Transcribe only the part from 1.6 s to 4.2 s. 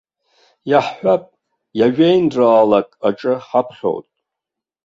иажәеинраалак аҿы ҳаԥхьоит.